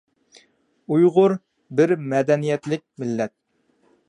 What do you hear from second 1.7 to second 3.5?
بىر مەدەنىيەتلىك مىللەت.